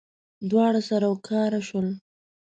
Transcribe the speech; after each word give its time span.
دواړه 0.49 0.81
سره 0.89 1.01
راوکاره 1.09 1.59
شول. 1.67 1.87